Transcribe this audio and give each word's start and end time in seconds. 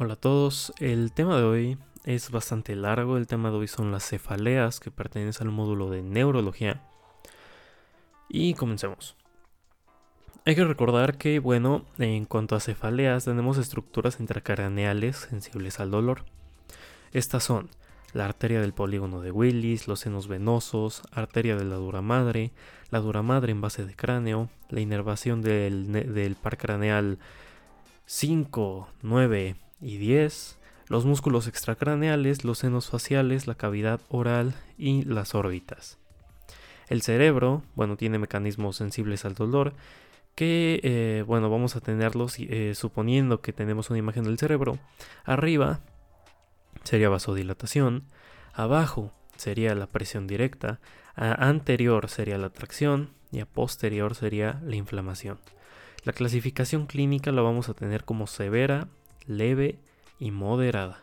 Hola 0.00 0.12
a 0.12 0.16
todos, 0.16 0.72
el 0.78 1.10
tema 1.10 1.38
de 1.38 1.42
hoy 1.42 1.78
es 2.04 2.30
bastante 2.30 2.76
largo, 2.76 3.16
el 3.16 3.26
tema 3.26 3.50
de 3.50 3.56
hoy 3.56 3.66
son 3.66 3.90
las 3.90 4.08
cefaleas 4.08 4.78
que 4.78 4.92
pertenecen 4.92 5.48
al 5.48 5.52
módulo 5.52 5.90
de 5.90 6.02
neurología. 6.02 6.84
Y 8.28 8.54
comencemos. 8.54 9.16
Hay 10.46 10.54
que 10.54 10.64
recordar 10.64 11.18
que, 11.18 11.40
bueno, 11.40 11.84
en 11.98 12.26
cuanto 12.26 12.54
a 12.54 12.60
cefaleas 12.60 13.24
tenemos 13.24 13.58
estructuras 13.58 14.20
intracraneales 14.20 15.16
sensibles 15.16 15.80
al 15.80 15.90
dolor. 15.90 16.26
Estas 17.10 17.42
son 17.42 17.68
la 18.12 18.26
arteria 18.26 18.60
del 18.60 18.74
polígono 18.74 19.20
de 19.20 19.32
Willis, 19.32 19.88
los 19.88 19.98
senos 19.98 20.28
venosos, 20.28 21.02
arteria 21.10 21.56
de 21.56 21.64
la 21.64 21.74
dura 21.74 22.02
madre, 22.02 22.52
la 22.90 23.00
dura 23.00 23.22
madre 23.22 23.50
en 23.50 23.60
base 23.60 23.84
de 23.84 23.96
cráneo, 23.96 24.48
la 24.68 24.78
inervación 24.78 25.42
del, 25.42 25.90
del 25.90 26.36
par 26.36 26.56
craneal 26.56 27.18
5, 28.06 28.90
9 29.02 29.56
y 29.80 29.98
10, 29.98 30.58
los 30.88 31.04
músculos 31.04 31.46
extracraneales, 31.46 32.44
los 32.44 32.58
senos 32.58 32.88
faciales, 32.88 33.46
la 33.46 33.54
cavidad 33.54 34.00
oral 34.08 34.54
y 34.76 35.04
las 35.04 35.34
órbitas. 35.34 35.98
El 36.88 37.02
cerebro, 37.02 37.62
bueno, 37.74 37.96
tiene 37.96 38.18
mecanismos 38.18 38.76
sensibles 38.76 39.24
al 39.24 39.34
dolor 39.34 39.74
que, 40.34 40.80
eh, 40.84 41.24
bueno, 41.26 41.50
vamos 41.50 41.76
a 41.76 41.80
tenerlos 41.80 42.36
eh, 42.38 42.74
suponiendo 42.74 43.40
que 43.40 43.52
tenemos 43.52 43.90
una 43.90 43.98
imagen 43.98 44.24
del 44.24 44.38
cerebro. 44.38 44.78
Arriba 45.24 45.80
sería 46.84 47.08
vasodilatación, 47.08 48.04
abajo 48.54 49.12
sería 49.36 49.74
la 49.74 49.86
presión 49.86 50.26
directa, 50.26 50.80
anterior 51.16 52.08
sería 52.08 52.38
la 52.38 52.50
tracción 52.50 53.10
y 53.32 53.40
a 53.40 53.46
posterior 53.46 54.14
sería 54.14 54.60
la 54.64 54.76
inflamación. 54.76 55.38
La 56.04 56.12
clasificación 56.12 56.86
clínica 56.86 57.32
la 57.32 57.42
vamos 57.42 57.68
a 57.68 57.74
tener 57.74 58.04
como 58.04 58.26
severa, 58.26 58.88
leve 59.28 59.78
y 60.18 60.32
moderada. 60.32 61.02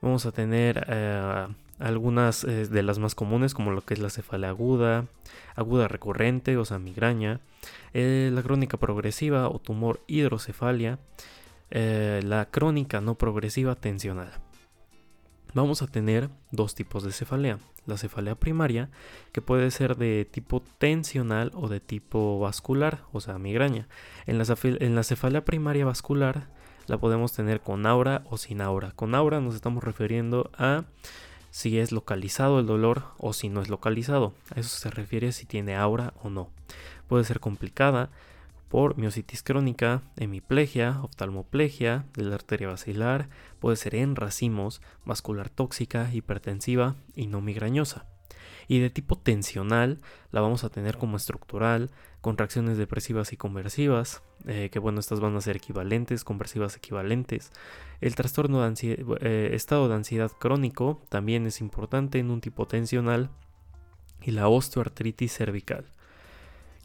Vamos 0.00 0.26
a 0.26 0.32
tener 0.32 0.86
eh, 0.88 1.46
algunas 1.78 2.44
eh, 2.44 2.66
de 2.66 2.82
las 2.82 2.98
más 2.98 3.14
comunes 3.14 3.54
como 3.54 3.70
lo 3.70 3.82
que 3.82 3.94
es 3.94 4.00
la 4.00 4.10
cefalea 4.10 4.50
aguda, 4.50 5.06
aguda 5.54 5.88
recurrente, 5.88 6.56
o 6.56 6.64
sea, 6.64 6.78
migraña, 6.78 7.40
eh, 7.94 8.30
la 8.32 8.42
crónica 8.42 8.76
progresiva 8.76 9.48
o 9.48 9.58
tumor 9.58 10.00
hidrocefalia, 10.06 10.98
la 11.70 12.48
crónica 12.50 13.02
no 13.02 13.16
progresiva 13.16 13.74
tensional 13.74 14.30
vamos 15.54 15.82
a 15.82 15.86
tener 15.86 16.30
dos 16.50 16.74
tipos 16.74 17.02
de 17.02 17.12
cefalea. 17.12 17.58
La 17.86 17.96
cefalea 17.96 18.34
primaria, 18.34 18.90
que 19.32 19.40
puede 19.40 19.70
ser 19.70 19.96
de 19.96 20.26
tipo 20.30 20.62
tensional 20.78 21.52
o 21.54 21.68
de 21.68 21.80
tipo 21.80 22.38
vascular, 22.38 23.04
o 23.12 23.20
sea, 23.20 23.38
migraña. 23.38 23.88
En 24.26 24.38
la, 24.38 24.44
en 24.62 24.94
la 24.94 25.02
cefalea 25.02 25.44
primaria 25.44 25.86
vascular 25.86 26.48
la 26.88 26.98
podemos 26.98 27.32
tener 27.32 27.60
con 27.60 27.86
aura 27.86 28.22
o 28.28 28.38
sin 28.38 28.60
aura. 28.60 28.92
Con 28.92 29.14
aura 29.14 29.40
nos 29.40 29.54
estamos 29.54 29.84
refiriendo 29.84 30.50
a 30.56 30.84
si 31.50 31.78
es 31.78 31.92
localizado 31.92 32.58
el 32.58 32.66
dolor 32.66 33.04
o 33.18 33.32
si 33.32 33.48
no 33.48 33.60
es 33.60 33.68
localizado. 33.68 34.32
A 34.54 34.60
eso 34.60 34.76
se 34.76 34.90
refiere 34.90 35.32
si 35.32 35.46
tiene 35.46 35.76
aura 35.76 36.14
o 36.22 36.30
no. 36.30 36.50
Puede 37.06 37.24
ser 37.24 37.40
complicada, 37.40 38.10
por 38.68 38.98
miositis 38.98 39.42
crónica, 39.42 40.02
hemiplegia, 40.16 41.00
oftalmoplegia 41.02 42.04
de 42.14 42.24
la 42.24 42.34
arteria 42.34 42.68
basilar, 42.68 43.28
puede 43.60 43.76
ser 43.76 43.94
en 43.94 44.14
racimos, 44.14 44.82
vascular 45.06 45.48
tóxica, 45.48 46.12
hipertensiva 46.12 46.96
y 47.14 47.28
no 47.28 47.40
migrañosa. 47.40 48.06
Y 48.68 48.80
de 48.80 48.90
tipo 48.90 49.16
tensional 49.16 49.98
la 50.30 50.40
vamos 50.40 50.62
a 50.62 50.68
tener 50.68 50.98
como 50.98 51.16
estructural, 51.16 51.90
con 52.20 52.36
reacciones 52.36 52.76
depresivas 52.76 53.32
y 53.32 53.36
conversivas, 53.36 54.22
eh, 54.46 54.68
que 54.70 54.78
bueno, 54.78 55.00
estas 55.00 55.20
van 55.20 55.34
a 55.36 55.40
ser 55.40 55.56
equivalentes, 55.56 56.22
conversivas 56.22 56.76
equivalentes. 56.76 57.50
El 58.00 58.14
trastorno 58.14 58.68
de 58.68 59.06
eh, 59.20 59.50
estado 59.54 59.88
de 59.88 59.94
ansiedad 59.94 60.30
crónico 60.38 61.02
también 61.08 61.46
es 61.46 61.60
importante 61.60 62.18
en 62.18 62.30
un 62.30 62.40
tipo 62.40 62.66
tensional 62.66 63.30
y 64.22 64.32
la 64.32 64.48
osteoartritis 64.48 65.32
cervical. 65.32 65.86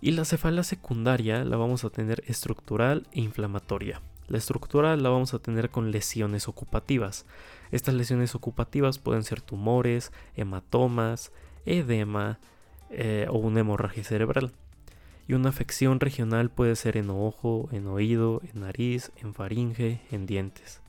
Y 0.02 0.12
la 0.12 0.26
cefalea 0.26 0.64
secundaria 0.64 1.44
la 1.44 1.58
vamos 1.58 1.84
a 1.84 1.90
tener 1.90 2.24
estructural 2.28 3.08
e 3.12 3.22
inflamatoria. 3.22 4.02
La 4.28 4.38
estructural 4.38 5.02
la 5.04 5.10
vamos 5.10 5.34
a 5.34 5.40
tener 5.40 5.70
con 5.70 5.92
lesiones 5.92 6.48
ocupativas. 6.48 7.26
Estas 7.72 7.94
lesiones 7.94 8.36
ocupativas 8.36 9.00
pueden 9.00 9.24
ser 9.24 9.42
tumores, 9.42 10.12
hematomas, 10.36 11.32
edema 11.66 12.40
eh, 12.90 13.28
o 13.30 13.38
una 13.38 13.62
hemorragia 13.62 14.04
cerebral. 14.04 14.52
Y 15.28 15.34
una 15.34 15.50
afección 15.50 16.00
regional 16.00 16.50
puede 16.50 16.76
ser 16.76 16.98
en 16.98 17.10
ojo, 17.10 17.70
en 17.72 17.88
oído, 17.88 18.42
en 18.54 18.62
nariz, 18.62 19.12
en 19.16 19.34
faringe, 19.34 20.02
en 20.12 20.26
dientes. 20.26 20.82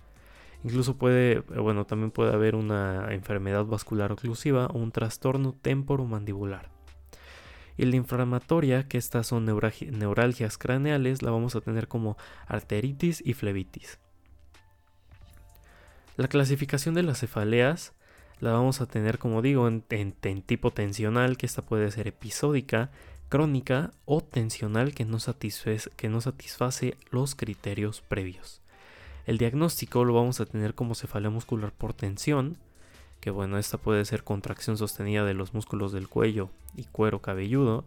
Incluso 0.64 0.96
puede, 0.96 1.40
bueno, 1.40 1.84
también 1.84 2.10
puede 2.10 2.32
haber 2.32 2.54
una 2.54 3.12
enfermedad 3.12 3.66
vascular 3.66 4.12
oclusiva 4.12 4.66
o 4.66 4.78
un 4.78 4.92
trastorno 4.92 5.52
temporomandibular. 5.52 6.70
Y 7.76 7.84
la 7.84 7.96
inflamatoria, 7.96 8.88
que 8.88 8.98
estas 8.98 9.26
son 9.26 9.44
neuralgias 9.44 10.58
craneales, 10.58 11.22
la 11.22 11.30
vamos 11.30 11.54
a 11.54 11.60
tener 11.60 11.86
como 11.86 12.16
arteritis 12.46 13.22
y 13.24 13.34
flebitis. 13.34 13.98
La 16.16 16.28
clasificación 16.28 16.94
de 16.94 17.02
las 17.02 17.18
cefaleas 17.18 17.92
la 18.44 18.52
vamos 18.52 18.82
a 18.82 18.86
tener, 18.86 19.18
como 19.18 19.40
digo, 19.40 19.66
en, 19.68 20.12
tipo 20.42 20.70
tensional, 20.70 21.38
que 21.38 21.46
esta 21.46 21.62
puede 21.62 21.90
ser 21.90 22.08
episódica, 22.08 22.90
crónica 23.30 23.92
o 24.04 24.20
tensional 24.20 24.94
que 24.94 25.06
no, 25.06 25.16
que 25.96 26.08
no 26.10 26.20
satisface 26.20 26.96
los 27.10 27.34
criterios 27.34 28.02
previos. 28.02 28.60
El 29.24 29.38
diagnóstico 29.38 30.04
lo 30.04 30.12
vamos 30.12 30.40
a 30.40 30.44
tener 30.44 30.74
como 30.74 30.94
cefalea 30.94 31.30
muscular 31.30 31.72
por 31.72 31.94
tensión, 31.94 32.58
que 33.20 33.30
bueno, 33.30 33.56
esta 33.56 33.78
puede 33.78 34.04
ser 34.04 34.24
contracción 34.24 34.76
sostenida 34.76 35.24
de 35.24 35.32
los 35.32 35.54
músculos 35.54 35.92
del 35.92 36.10
cuello 36.10 36.50
y 36.76 36.84
cuero 36.84 37.22
cabelludo. 37.22 37.86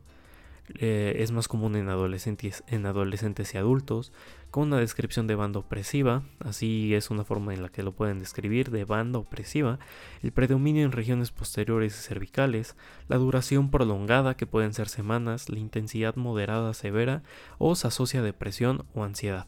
Eh, 0.75 1.15
es 1.19 1.31
más 1.31 1.47
común 1.47 1.75
en 1.75 1.87
adolescentes, 1.87 2.63
en 2.67 2.85
adolescentes 2.85 3.53
y 3.53 3.57
adultos, 3.57 4.11
con 4.51 4.67
una 4.67 4.79
descripción 4.79 5.25
de 5.25 5.35
banda 5.35 5.59
opresiva, 5.59 6.23
así 6.39 6.93
es 6.93 7.09
una 7.09 7.23
forma 7.23 7.53
en 7.53 7.61
la 7.61 7.69
que 7.69 7.83
lo 7.83 7.93
pueden 7.93 8.19
describir, 8.19 8.69
de 8.69 8.83
banda 8.83 9.19
opresiva, 9.19 9.79
el 10.21 10.31
predominio 10.31 10.83
en 10.83 10.91
regiones 10.91 11.31
posteriores 11.31 11.97
y 11.97 12.01
cervicales, 12.01 12.75
la 13.07 13.17
duración 13.17 13.71
prolongada, 13.71 14.35
que 14.35 14.45
pueden 14.45 14.73
ser 14.73 14.89
semanas, 14.89 15.49
la 15.49 15.59
intensidad 15.59 16.15
moderada 16.15 16.73
severa 16.73 17.23
o 17.57 17.75
se 17.75 17.87
asocia 17.87 18.19
a 18.19 18.23
depresión 18.23 18.85
o 18.93 19.03
ansiedad. 19.03 19.47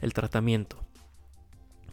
El 0.00 0.14
tratamiento. 0.14 0.87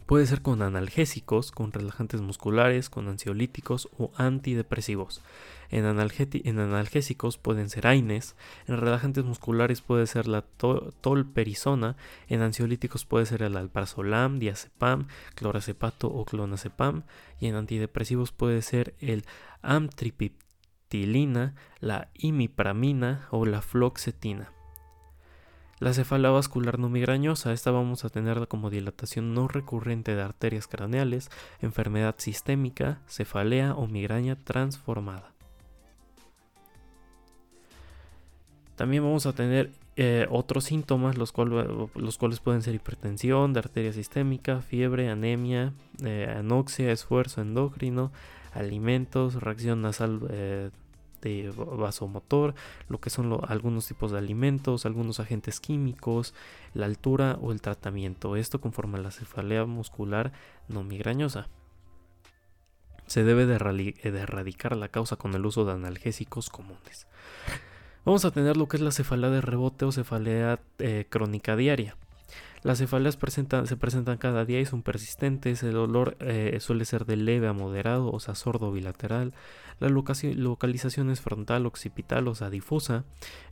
Puede 0.06 0.26
ser 0.26 0.40
con 0.40 0.62
analgésicos, 0.62 1.50
con 1.50 1.72
relajantes 1.72 2.20
musculares, 2.20 2.90
con 2.90 3.08
ansiolíticos 3.08 3.88
o 3.98 4.12
antidepresivos. 4.16 5.20
En, 5.68 5.84
analgésicos 5.84 7.38
pueden 7.38 7.68
ser 7.68 7.88
AINES, 7.88 8.36
en 8.68 8.76
relajantes 8.76 9.24
musculares 9.24 9.80
puede 9.80 10.06
ser 10.06 10.28
la 10.28 10.42
tolperisona, 10.42 11.96
en 12.28 12.40
ansiolíticos 12.42 13.04
puede 13.04 13.26
ser 13.26 13.42
el 13.42 13.56
alprazolam, 13.56 14.38
diazepam, 14.38 15.08
clorazepato 15.34 16.06
o 16.06 16.24
clonazepam, 16.24 17.02
y 17.40 17.48
en 17.48 17.56
antidepresivos 17.56 18.30
puede 18.30 18.62
ser 18.62 18.94
el 19.00 19.24
amtriptilina, 19.60 21.56
la 21.80 22.10
imipramina 22.14 23.26
o 23.32 23.44
la 23.44 23.60
floxetina. 23.60 24.55
La 25.78 25.92
cefalea 25.92 26.30
vascular 26.30 26.78
no 26.78 26.88
migrañosa, 26.88 27.52
esta 27.52 27.70
vamos 27.70 28.06
a 28.06 28.08
tenerla 28.08 28.46
como 28.46 28.70
dilatación 28.70 29.34
no 29.34 29.46
recurrente 29.46 30.16
de 30.16 30.22
arterias 30.22 30.68
craneales, 30.68 31.30
enfermedad 31.60 32.14
sistémica, 32.16 33.02
cefalea 33.06 33.74
o 33.74 33.86
migraña 33.86 34.36
transformada. 34.36 35.32
También 38.74 39.02
vamos 39.02 39.26
a 39.26 39.34
tener 39.34 39.70
eh, 39.96 40.26
otros 40.30 40.64
síntomas, 40.64 41.18
los, 41.18 41.34
los, 41.94 42.18
cuales 42.18 42.40
pueden 42.40 42.62
ser 42.62 42.74
hipertensión, 42.74 43.52
de 43.52 43.58
arteria 43.60 43.92
sistémica, 43.92 44.62
fiebre, 44.62 45.10
anemia, 45.10 45.74
eh, 46.02 46.34
anoxia, 46.38 46.90
esfuerzo 46.90 47.42
endocrino, 47.42 48.12
alimentos, 48.52 49.42
reacción 49.42 49.82
nasal 49.82 50.20
eh, 50.30 50.70
de 51.26 51.50
vasomotor, 51.50 52.54
lo 52.88 53.00
que 53.00 53.10
son 53.10 53.38
algunos 53.48 53.86
tipos 53.86 54.12
de 54.12 54.18
alimentos, 54.18 54.86
algunos 54.86 55.20
agentes 55.20 55.60
químicos, 55.60 56.34
la 56.74 56.86
altura 56.86 57.38
o 57.40 57.52
el 57.52 57.60
tratamiento. 57.60 58.36
Esto 58.36 58.60
conforma 58.60 58.98
la 58.98 59.10
cefalea 59.10 59.64
muscular 59.66 60.32
no 60.68 60.84
migrañosa. 60.84 61.48
Se 63.06 63.22
debe 63.22 63.46
de, 63.46 63.54
erradicar 64.02 64.76
la 64.76 64.88
causa 64.88 65.16
con 65.16 65.34
el 65.34 65.46
uso 65.46 65.64
de 65.64 65.72
analgésicos 65.72 66.50
comunes. 66.50 67.06
Vamos 68.04 68.24
a 68.24 68.30
tener 68.30 68.56
lo 68.56 68.68
que 68.68 68.76
es 68.76 68.82
la 68.82 68.92
cefalea 68.92 69.30
de 69.30 69.40
rebote 69.40 69.84
o 69.84 69.92
cefalea 69.92 70.60
eh, 70.78 71.06
crónica 71.08 71.56
diaria. 71.56 71.96
Las 72.66 72.78
cefaleas 72.78 73.16
se 73.16 73.76
presentan 73.76 74.18
cada 74.18 74.44
día 74.44 74.60
y 74.60 74.66
son 74.66 74.82
persistentes. 74.82 75.62
El 75.62 75.74
dolor 75.74 76.16
eh, 76.18 76.58
suele 76.58 76.84
ser 76.84 77.06
de 77.06 77.14
leve 77.14 77.46
a 77.46 77.52
moderado, 77.52 78.10
o 78.10 78.18
sea, 78.18 78.34
sordo 78.34 78.72
bilateral. 78.72 79.34
La 79.78 79.88
localización 79.88 81.10
es 81.10 81.20
frontal, 81.20 81.64
occipital, 81.64 82.26
o 82.26 82.34
sea, 82.34 82.50
difusa. 82.50 83.04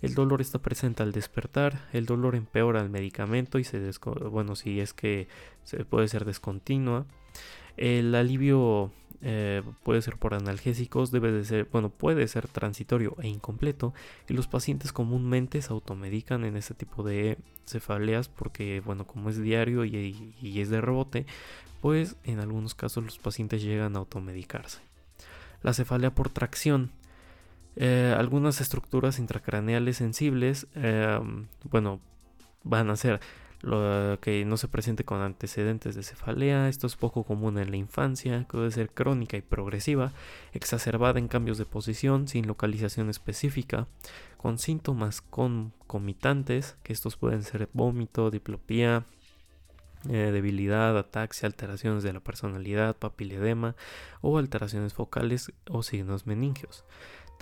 El 0.03 0.15
dolor 0.15 0.41
está 0.41 0.59
presente 0.59 1.05
al 1.05 1.13
despertar. 1.13 1.87
El 1.93 2.07
dolor 2.07 2.35
empeora 2.35 2.81
al 2.81 2.91
medicamento 2.91 3.61
y 3.61 3.63
se 3.63 3.89
bueno, 4.33 4.57
si 4.57 4.81
es 4.81 4.93
que 4.93 5.29
se 5.63 5.85
puede 5.85 6.09
ser 6.09 6.25
descontinua. 6.25 7.07
El 7.77 8.15
alivio 8.15 8.93
eh, 9.27 9.63
puede 9.83 10.03
ser 10.03 10.19
por 10.19 10.35
analgésicos, 10.35 11.11
debe 11.11 11.33
de 11.33 11.47
ser, 11.47 11.67
bueno, 11.73 11.89
puede 11.89 12.29
ser 12.29 12.47
transitorio 12.47 13.17
e 13.23 13.29
incompleto. 13.29 13.95
Y 14.29 14.35
los 14.35 14.47
pacientes 14.47 14.93
comúnmente 14.93 15.63
se 15.63 15.73
automedican 15.73 16.45
en 16.45 16.59
este 16.59 16.75
tipo 16.75 17.03
de 17.03 17.39
cefaleas 17.65 18.29
porque, 18.29 18.83
bueno, 18.85 19.07
como 19.07 19.31
es 19.31 19.41
diario 19.41 19.87
y, 19.87 20.35
es 20.43 20.69
de 20.69 20.83
rebote, 20.83 21.25
pues 21.81 22.17
en 22.25 22.39
algunos 22.39 22.75
casos 22.75 23.03
los 23.03 23.19
pacientes 23.19 23.63
llegan 23.63 23.97
a 23.97 24.01
automedicarse. 24.01 24.81
La 25.63 25.73
cefalea 25.73 26.15
por 26.15 26.29
tracción. 26.29 26.91
Eh, 27.77 28.15
algunas 28.17 28.61
estructuras 28.61 29.19
intracraneales 29.19 29.97
sensibles, 29.97 30.67
eh, 30.75 31.19
bueno, 31.71 31.99
van 32.63 32.91
a 32.91 32.97
ser 32.97 33.21
lo 33.65 34.19
que 34.21 34.45
no 34.45 34.57
se 34.57 34.69
presente 34.69 35.05
con 35.05 35.21
antecedentes 35.21 35.95
de 35.95 36.03
cefalea. 36.03 36.69
Esto 36.69 36.87
es 36.87 36.97
poco 36.97 37.25
común 37.25 37.59
en 37.59 37.71
la 37.71 37.77
infancia, 37.77 38.47
puede 38.49 38.71
ser 38.71 38.91
crónica 38.91 39.37
y 39.37 39.43
progresiva, 39.43 40.13
exacerbada 40.53 41.19
en 41.19 41.29
cambios 41.29 41.59
de 41.59 41.65
posición 41.65 42.29
sin 42.29 42.47
localización 42.47 43.11
específica, 43.11 43.87
con 44.37 44.59
síntomas 44.59 45.23
concomitantes, 45.23 46.77
que 46.83 46.93
estos 46.93 47.17
pueden 47.17 47.43
ser 47.43 47.69
vómito, 47.73 48.31
diplopía, 48.31 49.05
eh, 50.11 50.31
debilidad, 50.33 50.99
ataxia, 50.99 51.47
alteraciones 51.47 52.03
de 52.03 52.13
la 52.13 52.21
personalidad, 52.21 52.95
papiledema 52.97 53.75
o 54.21 54.37
alteraciones 54.37 54.93
focales 54.93 55.53
o 55.71 55.83
signos 55.83 56.27
meningios. 56.27 56.85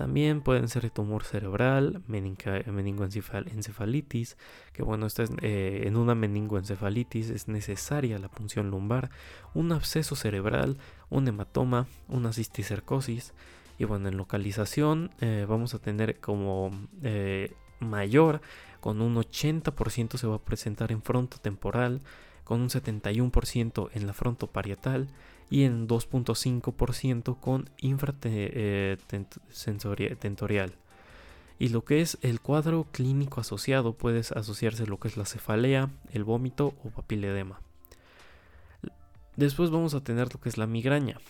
También 0.03 0.41
pueden 0.41 0.67
ser 0.67 0.91
tumor 0.91 1.23
cerebral, 1.23 2.03
meningoencefalitis, 2.09 4.37
que 4.73 4.83
bueno, 4.83 5.07
eh, 5.43 5.85
en 5.87 5.97
una 5.97 6.17
meningoencefalitis 6.17 7.31
es 7.31 7.47
necesaria 7.47 8.19
la 8.19 8.27
punción 8.27 8.69
lumbar, 8.69 9.11
un 9.55 9.71
absceso 9.71 10.17
cerebral, 10.17 10.77
un 11.09 11.29
hematoma, 11.29 11.87
una 12.09 12.33
cisticercosis. 12.33 13.33
Y 13.79 13.85
bueno, 13.85 14.09
en 14.09 14.17
localización 14.17 15.13
eh, 15.21 15.47
vamos 15.49 15.73
a 15.73 15.79
tener 15.79 16.19
como 16.19 16.73
eh, 17.05 17.53
mayor, 17.79 18.41
con 18.81 19.03
un 19.03 19.15
80% 19.15 20.17
se 20.17 20.27
va 20.27 20.35
a 20.35 20.45
presentar 20.45 20.91
en 20.91 21.05
frontotemporal, 21.05 22.01
con 22.43 22.61
un 22.61 22.71
71% 22.71 23.91
en 23.95 24.09
la 24.09 24.15
frontoparietal 24.15 25.07
y 25.53 25.65
en 25.65 25.87
2.5% 25.87 27.39
con 27.39 27.69
infratentorial. 27.77 30.71
Eh, 30.71 30.77
y 31.59 31.69
lo 31.69 31.85
que 31.85 32.01
es 32.01 32.17
el 32.23 32.41
cuadro 32.41 32.87
clínico 32.91 33.43
asociado 33.43 33.93
puede 33.93 34.21
asociarse 34.21 34.87
lo 34.87 34.99
que 34.99 35.09
es 35.09 35.19
la 35.19 35.27
cefalea, 35.27 35.91
el 36.11 36.25
vómito 36.25 36.73
o 36.83 36.89
papiledema. 36.89 37.61
Después 39.37 39.69
vamos 39.69 39.93
a 39.93 40.03
tener 40.03 40.33
lo 40.33 40.41
que 40.41 40.49
es 40.49 40.57
la 40.57 40.67
migraña, 40.67 41.21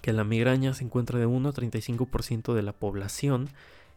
que 0.00 0.14
la 0.14 0.24
migraña 0.24 0.72
se 0.72 0.84
encuentra 0.84 1.18
de 1.18 1.26
1 1.26 1.50
a 1.50 1.52
35% 1.52 2.54
de 2.54 2.62
la 2.62 2.72
población, 2.72 3.50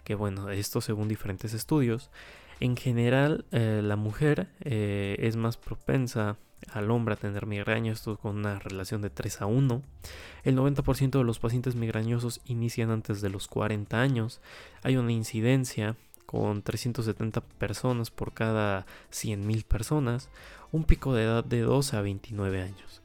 que 0.04 0.16
bueno, 0.16 0.50
esto 0.50 0.82
según 0.82 1.08
diferentes 1.08 1.54
estudios. 1.54 2.12
En 2.60 2.76
general, 2.76 3.46
eh, 3.54 3.80
la 3.82 3.96
mujer 3.96 4.50
eh, 4.60 5.16
es 5.20 5.38
más 5.38 5.56
propensa 5.56 6.36
al 6.72 6.92
hombre 6.92 7.14
a 7.14 7.18
tener 7.18 7.46
migraña, 7.46 7.92
esto 7.92 8.18
con 8.18 8.38
una 8.38 8.60
relación 8.60 9.02
de 9.02 9.10
3 9.10 9.42
a 9.42 9.46
1. 9.46 9.82
El 10.44 10.58
90% 10.58 11.18
de 11.18 11.24
los 11.24 11.40
pacientes 11.40 11.76
migrañosos 11.76 12.42
inician 12.46 12.92
antes 12.92 13.22
de 13.22 13.30
los 13.30 13.48
40 13.48 14.00
años. 14.00 14.42
Hay 14.84 14.98
una 14.98 15.12
incidencia 15.12 15.96
con 16.26 16.62
370 16.62 17.42
personas 17.42 18.12
por 18.12 18.34
cada 18.34 18.86
100.000 19.12 19.64
personas, 19.64 20.30
un 20.72 20.84
pico 20.84 21.14
de 21.14 21.24
edad 21.24 21.44
de 21.44 21.62
12 21.62 21.96
a 21.98 22.02
29 22.02 22.62
años. 22.62 23.02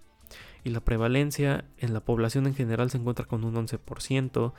Y 0.64 0.70
la 0.70 0.80
prevalencia 0.80 1.64
en 1.78 1.94
la 1.94 2.00
población 2.00 2.46
en 2.46 2.54
general 2.54 2.90
se 2.90 2.98
encuentra 2.98 3.24
con 3.24 3.44
un 3.44 3.54
11%, 3.54 4.52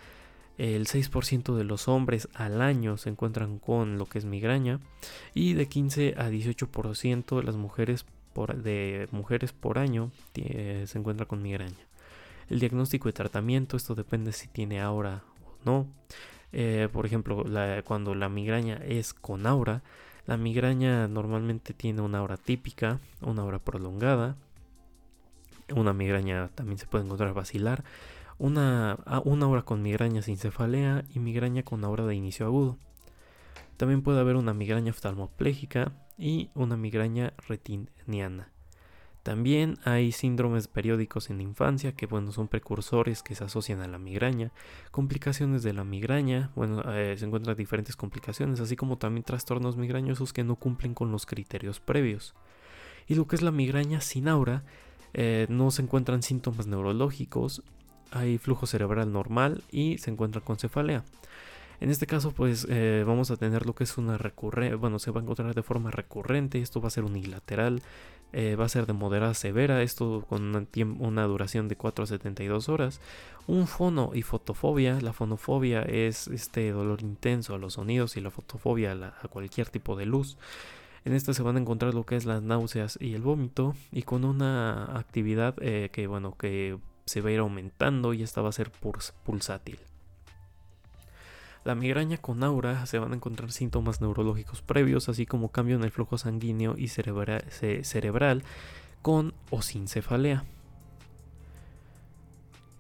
el 0.58 0.86
6% 0.86 1.56
de 1.56 1.64
los 1.64 1.88
hombres 1.88 2.28
al 2.34 2.62
año 2.62 2.98
se 2.98 3.10
encuentran 3.10 3.58
con 3.58 3.98
lo 3.98 4.06
que 4.06 4.20
es 4.20 4.26
migraña 4.26 4.80
y 5.34 5.54
de 5.54 5.68
15 5.68 6.16
a 6.18 6.30
18% 6.30 7.38
de 7.38 7.44
las 7.44 7.56
mujeres 7.56 8.06
de 8.36 9.08
mujeres 9.12 9.54
por 9.54 9.78
año 9.78 10.12
se 10.34 10.98
encuentra 10.98 11.26
con 11.26 11.42
migraña. 11.42 11.88
El 12.50 12.60
diagnóstico 12.60 13.08
y 13.08 13.14
tratamiento, 13.14 13.78
esto 13.78 13.96
depende 13.96 14.34
si 14.34 14.48
tiene 14.48 14.82
aura 14.82 15.24
o 15.46 15.56
no. 15.64 15.88
Eh, 16.52 16.90
por 16.92 17.06
ejemplo, 17.06 17.46
cuando 17.86 18.14
la 18.14 18.28
migraña 18.28 18.76
es 18.86 19.14
con 19.14 19.48
aura, 19.48 19.84
la 20.28 20.38
migraña 20.38 21.08
normalmente 21.08 21.74
tiene 21.74 22.02
una 22.02 22.20
aura 22.20 22.38
típica, 22.38 23.00
una 23.22 23.42
aura 23.42 23.60
prolongada. 23.60 24.36
Una 25.74 25.94
migraña 25.94 26.50
también 26.50 26.78
se 26.78 26.88
puede 26.88 27.06
encontrar 27.06 27.34
vacilar. 27.34 27.84
Una, 28.38 28.98
una 29.24 29.46
aura 29.46 29.62
con 29.62 29.82
migraña 29.82 30.22
sin 30.22 30.38
cefalea 30.38 31.06
y 31.14 31.20
migraña 31.20 31.64
con 31.64 31.84
aura 31.86 32.06
de 32.06 32.16
inicio 32.16 32.46
agudo. 32.46 32.78
También 33.78 34.02
puede 34.02 34.20
haber 34.20 34.36
una 34.36 34.54
migraña 34.54 34.92
oftalmoplégica 34.92 35.94
y 36.22 36.52
una 36.54 36.78
migraña 36.78 37.34
retiniana. 37.48 38.52
También 39.24 39.78
hay 39.84 40.12
síndromes 40.12 40.68
periódicos 40.68 41.30
en 41.30 41.38
la 41.38 41.44
infancia 41.44 41.92
que 41.92 42.08
bueno, 42.08 42.32
son 42.32 42.48
precursores 42.48 43.22
que 43.22 43.36
se 43.36 43.44
asocian 43.44 43.82
a 43.82 43.88
la 43.88 44.00
migraña, 44.00 44.52
complicaciones 44.90 45.62
de 45.62 45.74
la 45.74 45.84
migraña, 45.84 46.52
bueno, 46.56 46.82
eh, 46.92 47.16
se 47.18 47.26
encuentran 47.26 47.56
diferentes 47.56 47.96
complicaciones, 47.96 48.60
así 48.60 48.76
como 48.76 48.98
también 48.98 49.24
trastornos 49.24 49.78
migrañosos 49.78 50.34
que 50.34 50.44
no 50.44 50.56
cumplen 50.56 50.96
con 50.96 51.12
los 51.12 51.28
criterios 51.28 51.80
previos. 51.80 52.34
Y 53.08 53.14
lo 53.16 53.28
que 53.28 53.36
es 53.36 53.44
la 53.44 53.52
migraña 53.52 54.02
sin 54.02 54.28
aura, 54.28 54.64
eh, 55.14 55.46
no 55.50 55.70
se 55.70 55.84
encuentran 55.84 56.24
síntomas 56.24 56.66
neurológicos, 56.66 57.62
hay 58.12 58.40
flujo 58.40 58.66
cerebral 58.66 59.12
normal 59.12 59.64
y 59.72 60.00
se 60.00 60.10
encuentra 60.10 60.42
con 60.42 60.58
cefalea. 60.58 61.04
En 61.82 61.90
este 61.90 62.06
caso, 62.06 62.32
pues 62.32 62.68
eh, 62.70 63.04
vamos 63.08 63.32
a 63.32 63.38
tener 63.38 63.66
lo 63.66 63.74
que 63.74 63.86
es 63.86 63.98
una 63.98 64.16
recurrente, 64.16 64.76
bueno, 64.76 65.00
se 65.00 65.10
va 65.10 65.20
a 65.20 65.24
encontrar 65.24 65.56
de 65.56 65.64
forma 65.64 65.90
recurrente, 65.90 66.62
esto 66.62 66.80
va 66.80 66.90
a 66.90 66.92
ser 66.92 67.04
unilateral, 67.04 67.82
eh, 68.34 68.56
va 68.56 68.66
a 68.66 68.70
ser 68.70 68.86
de 68.86 68.94
moderada 68.94 69.32
a 69.32 69.34
severa, 69.34 69.82
esto 69.82 70.24
con 70.30 70.68
una, 71.00 71.24
duración 71.24 71.68
de 71.68 71.76
4 71.76 72.04
a 72.04 72.08
72 72.08 72.70
horas. 72.70 73.02
Un 73.48 73.66
fono 73.66 74.12
y 74.14 74.22
fotofobia, 74.22 75.02
la 75.02 75.12
fonofobia 75.12 75.82
es 75.82 76.28
este 76.28 76.72
dolor 76.72 77.02
intenso 77.02 77.56
a 77.56 77.58
los 77.58 77.74
sonidos 77.74 78.16
y 78.16 78.22
la 78.22 78.30
fotofobia 78.30 78.92
a, 78.92 79.28
cualquier 79.30 79.68
tipo 79.70 79.96
de 79.96 80.06
luz. 80.06 80.38
En 81.04 81.14
esta 81.14 81.34
se 81.34 81.42
van 81.42 81.56
a 81.56 81.62
encontrar 81.62 81.96
lo 81.96 82.06
que 82.06 82.16
es 82.16 82.26
las 82.26 82.44
náuseas 82.44 83.00
y 83.02 83.16
el 83.16 83.24
vómito 83.24 83.74
y 83.92 84.04
con 84.04 84.24
una 84.24 85.00
actividad 85.00 85.56
eh, 85.60 85.90
que 85.92 86.06
bueno 86.06 86.38
que 86.38 86.78
se 87.06 87.22
va 87.22 87.30
a 87.30 87.32
ir 87.32 87.40
aumentando 87.40 88.14
y 88.14 88.22
esta 88.22 88.44
va 88.44 88.50
a 88.50 88.52
ser 88.52 88.72
pulsátil. 89.26 89.80
La 91.64 91.76
migraña 91.76 92.18
con 92.18 92.44
aura 92.44 92.86
se 92.88 92.98
van 92.98 93.12
a 93.12 93.16
encontrar 93.16 93.52
síntomas 93.52 94.02
neurológicos 94.02 94.62
previos, 94.62 95.10
así 95.10 95.28
como 95.28 95.50
cambio 95.50 95.76
en 95.76 95.84
el 95.84 95.92
flujo 95.92 96.18
sanguíneo 96.18 96.76
y 96.78 96.88
cerebral 96.88 98.44
con 99.02 99.34
o 99.52 99.62
sin 99.62 99.88
cefalea. 99.88 100.44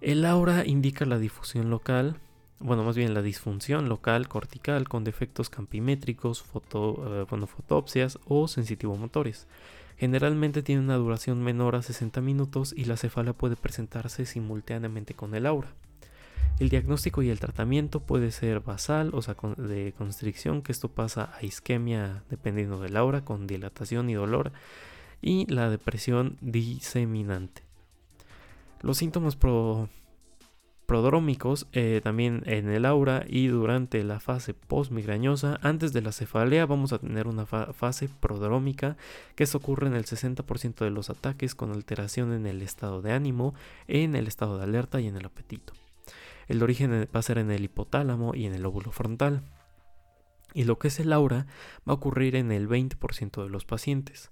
El 0.01 0.25
aura 0.25 0.65
indica 0.65 1.05
la 1.05 1.19
difusión 1.19 1.69
local, 1.69 2.15
bueno, 2.57 2.83
más 2.83 2.95
bien 2.95 3.13
la 3.13 3.21
disfunción 3.21 3.87
local 3.87 4.27
cortical 4.27 4.89
con 4.89 5.03
defectos 5.03 5.51
campimétricos, 5.51 6.41
foto, 6.41 7.21
eh, 7.21 7.45
fotopsias 7.45 8.17
o 8.25 8.47
sensitivomotores. 8.47 9.47
Generalmente 9.97 10.63
tiene 10.63 10.81
una 10.81 10.95
duración 10.95 11.43
menor 11.43 11.75
a 11.75 11.83
60 11.83 12.19
minutos 12.21 12.73
y 12.75 12.85
la 12.85 12.97
cefalea 12.97 13.33
puede 13.33 13.55
presentarse 13.55 14.25
simultáneamente 14.25 15.13
con 15.13 15.35
el 15.35 15.45
aura. 15.45 15.69
El 16.61 16.69
diagnóstico 16.69 17.23
y 17.23 17.29
el 17.31 17.39
tratamiento 17.39 18.01
puede 18.01 18.29
ser 18.29 18.59
basal, 18.59 19.15
o 19.15 19.21
de 19.59 19.95
constricción, 19.97 20.61
que 20.61 20.71
esto 20.71 20.89
pasa 20.89 21.33
a 21.35 21.43
isquemia 21.43 22.21
dependiendo 22.29 22.79
del 22.79 22.97
aura, 22.97 23.25
con 23.25 23.47
dilatación 23.47 24.11
y 24.11 24.13
dolor, 24.13 24.51
y 25.23 25.51
la 25.51 25.71
depresión 25.71 26.37
diseminante. 26.39 27.63
Los 28.81 28.99
síntomas 28.99 29.35
prodrómicos 30.85 31.65
eh, 31.73 31.99
también 32.03 32.43
en 32.45 32.69
el 32.69 32.85
aura 32.85 33.25
y 33.27 33.47
durante 33.47 34.03
la 34.03 34.19
fase 34.19 34.53
postmigrañosa, 34.53 35.57
antes 35.63 35.93
de 35.93 36.03
la 36.03 36.11
cefalea 36.11 36.67
vamos 36.67 36.93
a 36.93 36.99
tener 36.99 37.25
una 37.25 37.47
fase 37.47 38.07
prodrómica 38.07 38.97
que 39.33 39.45
esto 39.45 39.57
ocurre 39.57 39.87
en 39.87 39.95
el 39.95 40.05
60% 40.05 40.75
de 40.75 40.91
los 40.91 41.09
ataques 41.09 41.55
con 41.55 41.71
alteración 41.71 42.31
en 42.33 42.45
el 42.45 42.61
estado 42.61 43.01
de 43.01 43.13
ánimo, 43.13 43.55
en 43.87 44.15
el 44.15 44.27
estado 44.27 44.59
de 44.59 44.65
alerta 44.65 45.01
y 45.01 45.07
en 45.07 45.17
el 45.17 45.25
apetito. 45.25 45.73
El 46.51 46.63
origen 46.63 47.07
va 47.15 47.19
a 47.21 47.23
ser 47.23 47.37
en 47.37 47.49
el 47.49 47.63
hipotálamo 47.63 48.35
y 48.35 48.45
en 48.45 48.53
el 48.53 48.65
óvulo 48.65 48.91
frontal. 48.91 49.41
Y 50.53 50.65
lo 50.65 50.77
que 50.79 50.89
es 50.89 50.99
el 50.99 51.13
aura 51.13 51.47
va 51.87 51.93
a 51.93 51.95
ocurrir 51.95 52.35
en 52.35 52.51
el 52.51 52.67
20% 52.67 53.41
de 53.41 53.49
los 53.49 53.63
pacientes. 53.63 54.31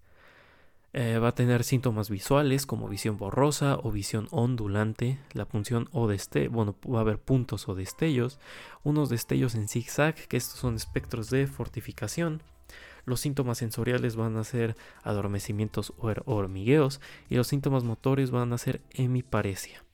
Eh, 0.92 1.18
va 1.18 1.30
a 1.30 1.36
tener 1.36 1.64
síntomas 1.64 2.10
visuales 2.10 2.66
como 2.66 2.90
visión 2.90 3.16
borrosa 3.16 3.80
o 3.82 3.90
visión 3.90 4.28
ondulante, 4.32 5.18
la 5.32 5.46
punción 5.46 5.88
o 5.94 6.10
destello, 6.10 6.52
bueno, 6.52 6.76
va 6.86 6.98
a 6.98 7.02
haber 7.04 7.22
puntos 7.22 7.70
o 7.70 7.76
destellos, 7.76 8.38
unos 8.84 9.08
destellos 9.08 9.56
en 9.56 9.70
zigzag, 9.70 10.16
que 10.28 10.36
estos 10.36 10.60
son 10.60 10.76
espectros 10.76 11.30
de 11.30 11.48
fortificación. 11.48 12.44
Los 13.06 13.22
síntomas 13.22 13.60
sensoriales 13.60 14.18
van 14.18 14.36
a 14.36 14.44
ser 14.44 14.76
adormecimientos 15.04 15.94
o 15.96 16.12
hormigueos 16.26 17.00
y 17.30 17.36
los 17.36 17.48
síntomas 17.48 17.86
motores 17.86 18.30
van 18.30 18.52
a 18.52 18.58
ser 18.58 18.82
hemiparesia. 18.90 19.86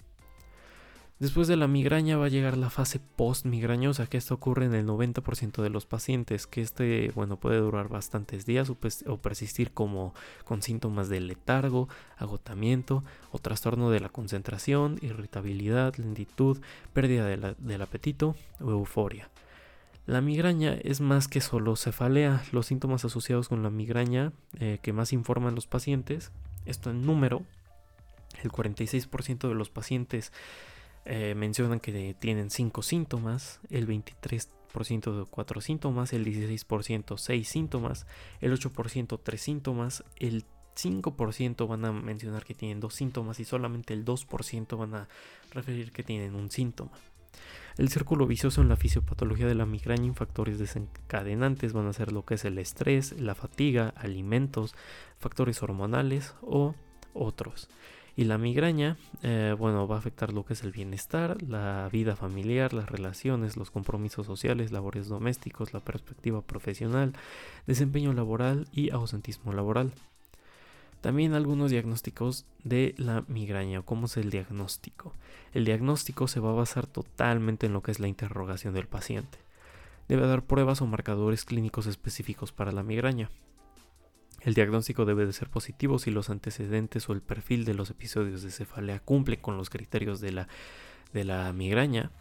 Después 1.17 1.47
de 1.47 1.55
la 1.55 1.69
migraña 1.69 2.17
va 2.17 2.25
a 2.25 2.29
llegar 2.29 2.57
la 2.57 2.69
fase 2.69 2.99
post-migrañosa, 2.99 4.07
que 4.07 4.17
esto 4.17 4.33
ocurre 4.33 4.65
en 4.65 4.73
el 4.73 4.85
90% 4.85 5.61
de 5.61 5.69
los 5.69 5.85
pacientes, 5.85 6.45
que 6.45 6.61
este, 6.61 7.09
bueno, 7.15 7.39
puede 7.39 7.57
durar 7.59 7.87
bastantes 7.87 8.45
días 8.45 8.69
o, 8.69 9.17
persistir 9.17 9.71
como 9.71 10.13
con 10.43 10.61
síntomas 10.61 11.07
de 11.07 11.21
letargo, 11.21 11.87
agotamiento 12.17 13.05
o 13.31 13.39
trastorno 13.39 13.89
de 13.91 14.01
la 14.01 14.09
concentración, 14.09 14.99
irritabilidad, 15.01 15.95
lentitud, 15.95 16.59
pérdida 16.91 17.25
del 17.27 17.81
apetito 17.81 18.35
o 18.59 18.71
euforia. 18.71 19.29
La 20.07 20.19
migraña 20.19 20.73
es 20.73 20.99
más 20.99 21.29
que 21.29 21.39
solo 21.39 21.77
cefalea. 21.77 22.43
Los 22.51 22.65
síntomas 22.65 23.05
asociados 23.05 23.47
con 23.47 23.63
la 23.63 23.69
migraña 23.69 24.33
eh, 24.59 24.79
que 24.81 24.91
más 24.91 25.13
informan 25.13 25.55
los 25.55 25.65
pacientes, 25.65 26.31
esto 26.65 26.89
en 26.89 27.05
número, 27.05 27.43
el 28.43 28.51
46% 28.51 29.47
de 29.47 29.55
los 29.55 29.69
pacientes 29.69 30.33
eh, 31.05 31.35
mencionan 31.35 31.79
que 31.79 32.15
tienen 32.19 32.49
5 32.49 32.81
síntomas, 32.81 33.59
el 33.69 33.87
23% 33.87 35.19
de 35.19 35.25
4 35.29 35.61
síntomas, 35.61 36.13
el 36.13 36.25
16% 36.25 37.17
6 37.17 37.47
síntomas, 37.47 38.07
el 38.41 38.51
8% 38.57 39.19
3 39.23 39.41
síntomas, 39.41 40.03
el 40.17 40.45
5% 40.75 41.67
van 41.67 41.85
a 41.85 41.91
mencionar 41.91 42.43
que 42.43 42.53
tienen 42.53 42.79
2 42.79 42.93
síntomas 42.93 43.39
y 43.39 43.45
solamente 43.45 43.93
el 43.93 44.03
2% 44.03 44.77
van 44.77 44.95
a 44.95 45.07
referir 45.51 45.91
que 45.91 46.03
tienen 46.03 46.35
un 46.35 46.49
síntoma. 46.51 46.91
El 47.77 47.89
círculo 47.89 48.25
vicioso 48.25 48.61
en 48.61 48.69
la 48.69 48.77
fisiopatología 48.77 49.47
de 49.47 49.55
la 49.55 49.65
migraña 49.65 50.07
y 50.07 50.13
factores 50.13 50.57
desencadenantes 50.57 51.73
van 51.73 51.87
a 51.87 51.93
ser 51.93 52.13
lo 52.13 52.25
que 52.25 52.35
es 52.35 52.45
el 52.45 52.57
estrés, 52.57 53.19
la 53.19 53.35
fatiga, 53.35 53.89
alimentos, 53.97 54.75
factores 55.19 55.61
hormonales 55.61 56.33
o 56.41 56.73
otros. 57.13 57.69
Y 58.17 58.23
la 58.23 58.37
migraña, 58.37 58.97
eh, 59.23 59.53
bueno, 59.57 59.87
va 59.87 59.97
a 59.97 59.99
afectar 59.99 60.31
lo 60.31 60.45
que 60.45 60.53
es 60.53 60.63
el 60.63 60.71
bienestar, 60.71 61.41
la 61.41 61.89
vida 61.91 62.15
familiar, 62.15 62.73
las 62.73 62.89
relaciones, 62.89 63.57
los 63.57 63.71
compromisos 63.71 64.25
sociales, 64.25 64.71
labores 64.71 65.09
domésticos, 65.09 65.73
la 65.73 65.81
perspectiva 65.81 66.41
profesional, 66.41 67.13
desempeño 67.67 68.13
laboral 68.13 68.67
y 68.71 68.89
ausentismo 68.91 69.51
laboral. 69.51 69.91
También 71.01 71.33
algunos 71.33 71.71
diagnósticos 71.71 72.45
de 72.63 72.95
la 72.97 73.25
migraña, 73.27 73.81
cómo 73.81 74.07
es 74.07 74.15
el 74.17 74.31
diagnóstico. 74.31 75.13
El 75.53 75.65
diagnóstico 75.65 76.27
se 76.27 76.39
va 76.39 76.49
a 76.51 76.55
basar 76.55 76.87
totalmente 76.87 77.67
en 77.67 77.73
lo 77.73 77.83
que 77.83 77.91
es 77.91 77.99
la 77.99 78.07
interrogación 78.07 78.73
del 78.73 78.87
paciente. 78.87 79.37
Debe 80.07 80.25
dar 80.25 80.41
pruebas 80.43 80.81
o 80.81 80.87
marcadores 80.87 81.45
clínicos 81.45 81.85
específicos 81.85 82.51
para 82.51 82.71
la 82.71 82.81
migraña. 82.81 83.29
El 84.45 84.53
diagnóstico 84.53 85.05
debe 85.05 85.25
de 85.25 85.33
ser 85.33 85.49
positivo 85.49 85.97
si 85.97 86.11
los 86.11 86.29
antecedentes 86.29 87.09
o 87.09 87.13
el 87.13 87.21
perfil 87.21 87.65
de 87.65 87.73
los 87.73 87.89
episodios 87.89 88.43
de 88.43 88.51
cefalea 88.51 88.99
cumplen 88.99 89.39
con 89.41 89.57
los 89.57 89.71
criterios 89.71 90.21
de 90.21 90.31
la, 90.31 90.47
de 91.13 91.23
la 91.23 91.51
migraña 91.51 92.11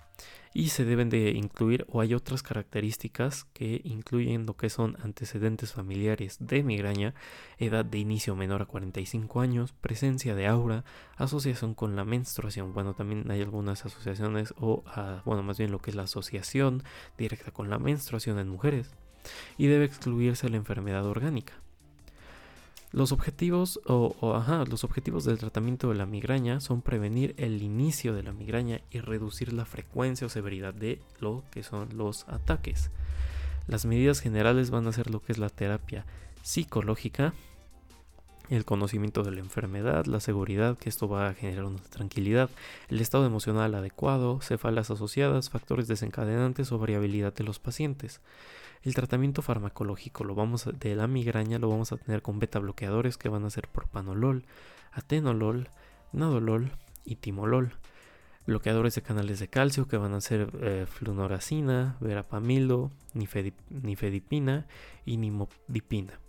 y 0.54 0.70
se 0.70 0.86
deben 0.86 1.10
de 1.10 1.32
incluir 1.32 1.84
o 1.90 2.00
hay 2.00 2.14
otras 2.14 2.42
características 2.42 3.44
que 3.52 3.82
incluyen 3.84 4.46
lo 4.46 4.56
que 4.56 4.70
son 4.70 4.96
antecedentes 5.02 5.72
familiares 5.72 6.38
de 6.40 6.62
migraña, 6.62 7.12
edad 7.58 7.84
de 7.84 7.98
inicio 7.98 8.34
menor 8.34 8.62
a 8.62 8.66
45 8.66 9.42
años, 9.42 9.72
presencia 9.72 10.34
de 10.34 10.46
aura, 10.46 10.84
asociación 11.18 11.74
con 11.74 11.94
la 11.94 12.06
menstruación. 12.06 12.72
Bueno, 12.72 12.94
también 12.94 13.30
hay 13.30 13.42
algunas 13.42 13.84
asociaciones 13.84 14.54
o, 14.56 14.82
ah, 14.86 15.20
bueno, 15.26 15.42
más 15.42 15.58
bien 15.58 15.70
lo 15.70 15.78
que 15.80 15.90
es 15.90 15.96
la 15.96 16.04
asociación 16.04 16.84
directa 17.18 17.50
con 17.50 17.68
la 17.68 17.78
menstruación 17.78 18.38
en 18.38 18.48
mujeres 18.48 18.94
y 19.58 19.66
debe 19.66 19.84
excluirse 19.84 20.48
la 20.48 20.56
enfermedad 20.56 21.04
orgánica. 21.04 21.63
Los 22.94 23.10
objetivos, 23.10 23.80
o, 23.86 24.14
los 24.70 24.84
objetivos 24.84 25.24
del 25.24 25.38
tratamiento 25.38 25.88
de 25.88 25.96
la 25.96 26.06
migraña 26.06 26.60
son 26.60 26.80
prevenir 26.80 27.34
el 27.38 27.60
inicio 27.60 28.14
de 28.14 28.22
la 28.22 28.32
migraña 28.32 28.82
y 28.92 29.00
reducir 29.00 29.52
la 29.52 29.64
frecuencia 29.64 30.28
o 30.28 30.30
severidad 30.30 30.72
de 30.72 31.00
lo 31.18 31.42
que 31.50 31.64
son 31.64 31.88
los 31.96 32.24
ataques. 32.28 32.92
Las 33.66 33.84
medidas 33.84 34.20
generales 34.20 34.70
van 34.70 34.86
a 34.86 34.92
ser 34.92 35.10
lo 35.10 35.20
que 35.20 35.32
es 35.32 35.38
la 35.38 35.48
terapia 35.48 36.06
psicológica, 36.42 37.34
el 38.50 38.64
conocimiento 38.64 39.22
de 39.22 39.30
la 39.30 39.40
enfermedad, 39.40 40.06
la 40.06 40.20
seguridad, 40.20 40.76
que 40.76 40.88
esto 40.88 41.08
va 41.08 41.28
a 41.28 41.34
generar 41.34 41.64
una 41.64 41.82
tranquilidad, 41.82 42.50
el 42.88 43.00
estado 43.00 43.26
emocional 43.26 43.74
adecuado, 43.74 44.40
cefalas 44.40 44.90
asociadas, 44.90 45.50
factores 45.50 45.88
desencadenantes 45.88 46.70
o 46.72 46.78
variabilidad 46.78 47.32
de 47.34 47.44
los 47.44 47.58
pacientes. 47.58 48.20
El 48.82 48.94
tratamiento 48.94 49.40
farmacológico 49.40 50.24
lo 50.24 50.34
vamos 50.34 50.68
de 50.78 50.94
la 50.94 51.06
migraña 51.06 51.58
lo 51.58 51.70
vamos 51.70 51.92
a 51.92 51.96
tener 51.96 52.20
con 52.20 52.38
beta 52.38 52.58
bloqueadores 52.58 53.16
que 53.16 53.30
van 53.30 53.44
a 53.46 53.50
ser 53.50 53.66
propanolol, 53.66 54.44
atenolol, 54.92 55.68
nadolol 56.12 56.72
y 57.04 57.16
timolol. 57.16 57.72
Bloqueadores 58.46 58.94
de 58.94 59.00
canales 59.00 59.40
de 59.40 59.48
calcio 59.48 59.88
que 59.88 59.96
van 59.96 60.12
a 60.12 60.20
ser 60.20 60.50
eh, 60.60 60.84
flunoracina, 60.86 61.96
verapamilo, 62.00 62.90
nifedipina 63.14 64.66
y 65.06 65.16
nimodipina. 65.16 66.20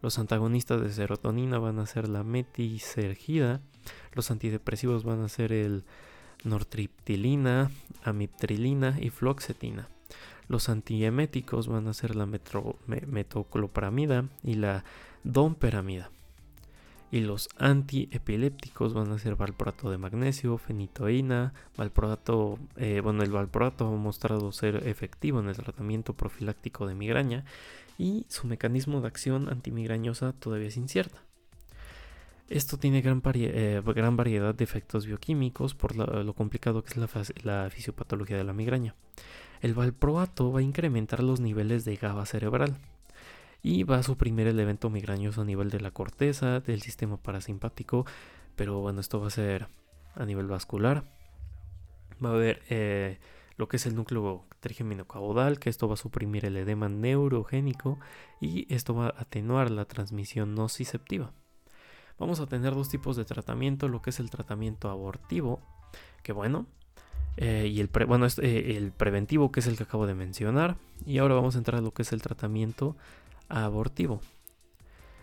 Los 0.00 0.18
antagonistas 0.18 0.80
de 0.80 0.92
serotonina 0.92 1.58
van 1.58 1.78
a 1.78 1.86
ser 1.86 2.08
la 2.08 2.22
metisergida. 2.22 3.60
Los 4.12 4.30
antidepresivos 4.30 5.04
van 5.04 5.22
a 5.22 5.28
ser 5.28 5.52
el 5.52 5.84
nortriptilina, 6.44 7.70
amiptrilina 8.04 8.96
y 9.00 9.10
floxetina. 9.10 9.88
Los 10.46 10.68
antieméticos 10.68 11.68
van 11.68 11.88
a 11.88 11.94
ser 11.94 12.16
la 12.16 12.26
metoclopramida 12.26 14.24
y 14.42 14.54
la 14.54 14.84
domperamida. 15.24 16.10
Y 17.10 17.20
los 17.20 17.48
antiepilépticos 17.56 18.92
van 18.92 19.10
a 19.12 19.18
ser 19.18 19.34
valproato 19.34 19.90
de 19.90 19.96
magnesio, 19.96 20.58
fenitoína, 20.58 21.54
valproato, 21.76 22.58
eh, 22.76 23.00
bueno, 23.02 23.22
el 23.22 23.30
valproato 23.30 23.86
ha 23.86 23.90
mostrado 23.96 24.52
ser 24.52 24.86
efectivo 24.86 25.40
en 25.40 25.48
el 25.48 25.56
tratamiento 25.56 26.12
profiláctico 26.12 26.86
de 26.86 26.94
migraña 26.94 27.44
y 27.96 28.26
su 28.28 28.46
mecanismo 28.46 29.00
de 29.00 29.08
acción 29.08 29.48
antimigrañosa 29.48 30.32
todavía 30.32 30.68
es 30.68 30.76
incierta. 30.76 31.22
Esto 32.50 32.78
tiene 32.78 33.00
gran, 33.00 33.22
eh, 33.34 33.82
gran 33.84 34.16
variedad 34.16 34.54
de 34.54 34.64
efectos 34.64 35.06
bioquímicos 35.06 35.74
por 35.74 35.96
lo 35.96 36.32
complicado 36.34 36.82
que 36.82 36.90
es 36.90 37.44
la 37.44 37.68
fisiopatología 37.70 38.36
de 38.36 38.44
la 38.44 38.52
migraña. 38.52 38.94
El 39.60 39.74
valproato 39.74 40.52
va 40.52 40.60
a 40.60 40.62
incrementar 40.62 41.22
los 41.22 41.40
niveles 41.40 41.84
de 41.84 41.96
GABA 41.96 42.26
cerebral 42.26 42.78
y 43.62 43.82
va 43.82 43.98
a 43.98 44.02
suprimir 44.02 44.46
el 44.46 44.60
evento 44.60 44.90
migrañoso 44.90 45.42
a 45.42 45.44
nivel 45.44 45.70
de 45.70 45.80
la 45.80 45.90
corteza, 45.90 46.60
del 46.60 46.82
sistema 46.82 47.16
parasimpático, 47.16 48.06
pero 48.56 48.80
bueno, 48.80 49.00
esto 49.00 49.20
va 49.20 49.28
a 49.28 49.30
ser 49.30 49.68
a 50.14 50.24
nivel 50.24 50.46
vascular. 50.46 51.04
Va 52.24 52.30
a 52.30 52.34
haber 52.34 52.62
eh, 52.68 53.18
lo 53.56 53.68
que 53.68 53.76
es 53.76 53.86
el 53.86 53.94
núcleo 53.94 54.44
trigémino 54.60 55.06
caudal, 55.06 55.58
que 55.58 55.70
esto 55.70 55.88
va 55.88 55.94
a 55.94 55.98
suprimir 55.98 56.44
el 56.44 56.56
edema 56.56 56.88
neurogénico 56.88 57.98
y 58.40 58.72
esto 58.72 58.94
va 58.94 59.06
a 59.06 59.14
atenuar 59.20 59.70
la 59.70 59.84
transmisión 59.84 60.54
nociceptiva. 60.54 61.32
Vamos 62.18 62.40
a 62.40 62.46
tener 62.46 62.74
dos 62.74 62.88
tipos 62.88 63.16
de 63.16 63.24
tratamiento, 63.24 63.88
lo 63.88 64.02
que 64.02 64.10
es 64.10 64.18
el 64.18 64.30
tratamiento 64.30 64.90
abortivo, 64.90 65.60
que 66.24 66.32
bueno, 66.32 66.66
eh, 67.36 67.70
y 67.72 67.80
el, 67.80 67.88
bueno, 68.08 68.26
eh, 68.26 68.74
el 68.76 68.90
preventivo, 68.90 69.52
que 69.52 69.60
es 69.60 69.68
el 69.68 69.76
que 69.76 69.84
acabo 69.84 70.06
de 70.06 70.14
mencionar. 70.14 70.76
Y 71.06 71.18
ahora 71.18 71.36
vamos 71.36 71.54
a 71.54 71.58
entrar 71.58 71.78
a 71.78 71.82
lo 71.82 71.92
que 71.92 72.02
es 72.02 72.12
el 72.12 72.20
tratamiento 72.20 72.96
abortivo. 73.48 74.20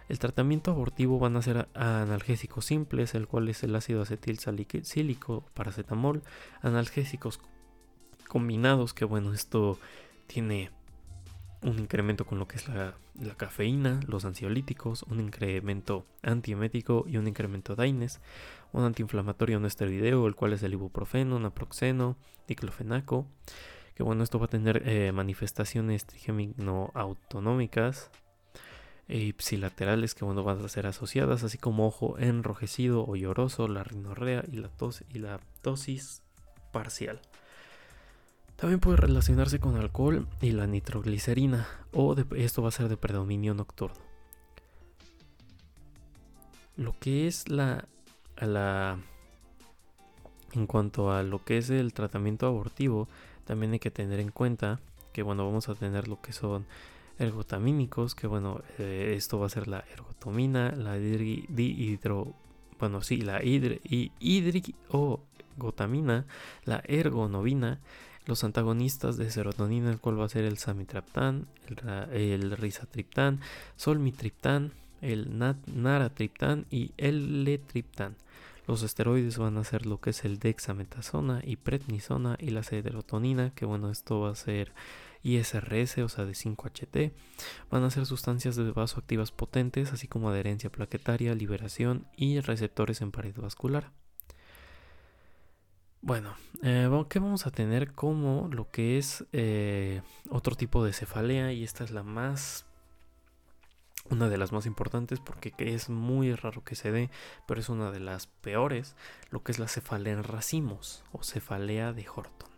El 0.07 0.19
tratamiento 0.19 0.71
abortivo 0.71 1.17
van 1.17 1.35
a 1.35 1.41
ser 1.41 1.67
analgésicos 1.73 2.65
simples, 2.65 3.15
el 3.15 3.27
cual 3.27 3.49
es 3.49 3.63
el 3.63 3.75
ácido 3.75 4.03
acetil 4.03 4.37
salicílico, 4.37 5.43
paracetamol, 5.55 6.21
analgésicos 6.61 7.39
combinados, 8.27 8.93
que 8.93 9.05
bueno, 9.05 9.33
esto 9.33 9.79
tiene 10.27 10.69
un 11.65 11.79
incremento 11.79 12.25
con 12.25 12.37
lo 12.37 12.47
que 12.47 12.57
es 12.57 12.67
la, 12.67 12.95
cafeína, 13.37 13.99
los 14.07 14.25
ansiolíticos, 14.25 15.03
un 15.03 15.19
incremento 15.19 16.05
antiemético 16.21 17.05
y 17.07 17.17
un 17.17 17.27
incremento 17.27 17.75
daines, 17.75 18.21
un 18.71 18.83
antiinflamatorio 18.83 19.59
no 19.59 19.65
esteroideo, 19.65 20.27
el 20.27 20.35
cual 20.35 20.53
es 20.53 20.61
el 20.61 20.73
ibuprofeno, 20.73 21.39
naproxeno, 21.39 22.17
diclofenaco, 22.47 23.25
que 23.95 24.03
bueno, 24.03 24.23
esto 24.23 24.39
va 24.39 24.45
a 24.45 24.49
tener 24.49 24.83
eh, 24.85 25.11
manifestaciones 25.13 26.05
trigémino-autonómicas 26.05 28.11
e 29.07 29.19
ipsilaterales 29.19 30.15
que 30.15 30.25
bueno, 30.25 30.43
van 30.43 30.63
a 30.63 30.67
ser 30.67 30.85
asociadas, 30.85 31.43
así 31.43 31.57
como 31.57 31.87
ojo 31.87 32.19
enrojecido 32.19 33.07
o 33.07 33.15
lloroso, 33.15 33.67
la 33.67 33.83
rinorrea 33.83 34.43
y 34.51 34.57
la, 34.57 34.69
tos 34.69 35.03
y 35.13 35.19
la 35.19 35.39
tosis 35.61 36.21
parcial. 36.71 37.21
También 38.57 38.79
puede 38.79 38.97
relacionarse 38.97 39.59
con 39.59 39.77
alcohol 39.77 40.27
y 40.41 40.51
la 40.51 40.67
nitroglicerina, 40.67 41.67
o 41.91 42.15
esto 42.35 42.61
va 42.61 42.69
a 42.69 42.71
ser 42.71 42.89
de 42.89 42.97
predominio 42.97 43.53
nocturno. 43.53 43.97
Lo 46.77 46.97
que 46.99 47.27
es 47.27 47.49
la, 47.49 47.87
la 48.37 48.97
en 50.53 50.67
cuanto 50.67 51.11
a 51.11 51.23
lo 51.23 51.43
que 51.43 51.57
es 51.57 51.69
el 51.69 51.93
tratamiento 51.93 52.47
abortivo, 52.47 53.09
también 53.45 53.73
hay 53.73 53.79
que 53.79 53.91
tener 53.91 54.19
en 54.19 54.31
cuenta 54.31 54.79
que 55.13 55.23
bueno, 55.23 55.45
vamos 55.45 55.69
a 55.69 55.75
tener 55.75 56.09
lo 56.09 56.21
que 56.21 56.33
son 56.33 56.65
ergotamínicos, 57.17 58.13
que 58.15 58.27
bueno, 58.27 58.61
eh, 58.77 59.13
esto 59.15 59.39
va 59.39 59.45
a 59.45 59.49
ser 59.49 59.69
la 59.69 59.85
ergotomina, 59.93 60.71
la 60.71 60.97
hidro, 60.97 62.35
bueno, 62.79 63.01
sí, 63.01 63.21
la 63.21 63.41
hidrogotamina, 63.41 66.25
la 66.65 66.83
ergonovina, 66.85 67.79
los 68.25 68.43
antagonistas 68.43 69.15
de 69.17 69.31
serotonina, 69.31 69.89
el 69.91 69.99
cual 69.99 70.19
va 70.19 70.25
a 70.25 70.29
ser 70.29 70.43
el 70.43 70.57
samitriptán, 70.57 71.47
el, 71.67 71.77
el 72.11 72.51
risatriptán, 72.57 73.39
solmitriptán, 73.77 74.73
el 75.01 75.37
naratriptán 75.37 76.65
y 76.69 76.91
el 76.97 77.45
letriptán. 77.45 78.17
Los 78.67 78.81
esteroides 78.83 79.37
van 79.37 79.57
a 79.57 79.63
ser 79.63 79.85
lo 79.85 79.99
que 80.01 80.09
es 80.09 80.25
el 80.25 80.39
dexametasona 80.39 81.41
y 81.43 81.55
prednisona 81.57 82.35
y 82.39 82.49
la 82.49 82.63
serotonina, 82.63 83.53
que 83.53 83.65
bueno, 83.65 83.91
esto 83.91 84.21
va 84.21 84.31
a 84.31 84.35
ser 84.35 84.73
ISRS, 85.23 85.99
o 85.99 86.09
sea, 86.09 86.25
de 86.25 86.33
5-HT. 86.33 87.13
Van 87.69 87.83
a 87.83 87.89
ser 87.89 88.05
sustancias 88.05 88.55
de 88.55 88.71
vasoactivas 88.71 89.31
potentes, 89.31 89.91
así 89.91 90.07
como 90.07 90.29
adherencia 90.29 90.71
plaquetaria, 90.71 91.33
liberación 91.35 92.07
y 92.15 92.39
receptores 92.39 93.01
en 93.01 93.11
pared 93.11 93.35
vascular. 93.35 93.91
Bueno, 96.01 96.35
eh, 96.61 96.87
¿qué 97.09 97.17
vamos 97.17 97.47
a 97.47 97.51
tener 97.51 97.93
como 97.93 98.47
lo 98.51 98.69
que 98.69 98.99
es 98.99 99.25
eh, 99.33 100.03
otro 100.29 100.55
tipo 100.55 100.85
de 100.85 100.93
cefalea? 100.93 101.51
Y 101.51 101.63
esta 101.63 101.83
es 101.83 101.89
la 101.89 102.03
más 102.03 102.64
una 104.09 104.29
de 104.29 104.37
las 104.37 104.51
más 104.51 104.65
importantes 104.65 105.19
porque 105.19 105.53
es 105.57 105.89
muy 105.89 106.33
raro 106.35 106.63
que 106.63 106.75
se 106.75 106.91
dé, 106.91 107.09
pero 107.47 107.59
es 107.59 107.69
una 107.69 107.91
de 107.91 107.99
las 107.99 108.27
peores, 108.27 108.95
lo 109.31 109.43
que 109.43 109.51
es 109.51 109.59
la 109.59 109.67
cefalea 109.67 110.13
en 110.13 110.23
racimos 110.23 111.03
o 111.11 111.23
cefalea 111.23 111.93
de 111.93 112.05
Horton, 112.07 112.49